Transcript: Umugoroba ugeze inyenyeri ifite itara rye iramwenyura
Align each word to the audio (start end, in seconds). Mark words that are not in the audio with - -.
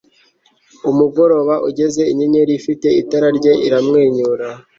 Umugoroba 0.89 1.55
ugeze 1.67 2.01
inyenyeri 2.11 2.51
ifite 2.59 2.87
itara 3.01 3.27
rye 3.37 3.53
iramwenyura 3.67 4.47